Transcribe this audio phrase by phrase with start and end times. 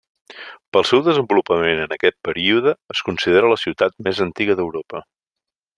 [0.77, 5.09] Pel seu desenvolupament en aquest període es considera la ciutat més antiga d'Europa.